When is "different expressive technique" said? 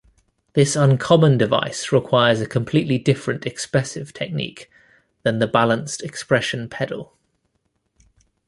2.97-4.67